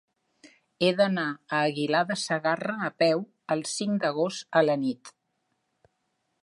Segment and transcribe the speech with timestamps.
[0.85, 3.23] He d'anar a Aguilar de Segarra a peu
[3.57, 5.13] el cinc d'agost a la nit.